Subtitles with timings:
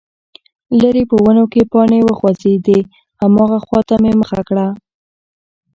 [0.79, 2.79] ليرې په ونو کې پاڼې وخوځېدې،
[3.21, 4.67] هماغې خواته مې مخه کړه،